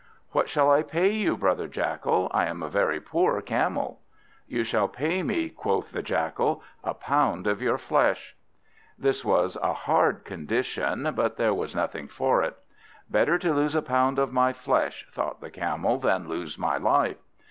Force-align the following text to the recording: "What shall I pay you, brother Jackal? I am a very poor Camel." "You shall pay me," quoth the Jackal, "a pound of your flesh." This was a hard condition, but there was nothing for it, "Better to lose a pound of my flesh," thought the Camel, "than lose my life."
"What 0.31 0.49
shall 0.49 0.71
I 0.71 0.81
pay 0.81 1.11
you, 1.11 1.37
brother 1.37 1.67
Jackal? 1.67 2.27
I 2.33 2.47
am 2.47 2.63
a 2.63 2.69
very 2.69 2.99
poor 2.99 3.39
Camel." 3.39 3.99
"You 4.47 4.63
shall 4.63 4.87
pay 4.87 5.21
me," 5.21 5.49
quoth 5.49 5.91
the 5.91 6.01
Jackal, 6.01 6.63
"a 6.83 6.95
pound 6.95 7.45
of 7.45 7.61
your 7.61 7.77
flesh." 7.77 8.35
This 8.97 9.23
was 9.23 9.57
a 9.61 9.73
hard 9.73 10.25
condition, 10.25 11.11
but 11.15 11.37
there 11.37 11.53
was 11.53 11.75
nothing 11.75 12.07
for 12.07 12.41
it, 12.41 12.57
"Better 13.11 13.37
to 13.37 13.53
lose 13.53 13.75
a 13.75 13.83
pound 13.83 14.17
of 14.17 14.33
my 14.33 14.53
flesh," 14.53 15.05
thought 15.11 15.39
the 15.39 15.51
Camel, 15.51 15.99
"than 15.99 16.27
lose 16.27 16.57
my 16.57 16.77
life." 16.77 17.17